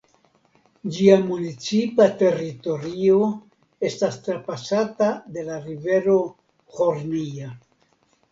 [0.93, 3.19] Ĝia municipa teritorio
[3.91, 6.17] estas trapasata de la rivero
[6.79, 7.51] Hornija.